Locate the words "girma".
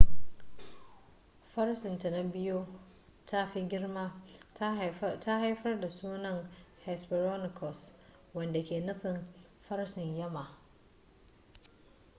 3.73-4.05